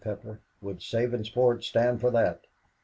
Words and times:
Pepper, 0.03 0.39
"would 0.63 0.79
Sabinsport 0.79 1.61
stand 1.61 2.01
for 2.01 2.09
that." 2.09 2.47